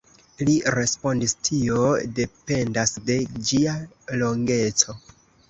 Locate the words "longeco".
4.25-4.99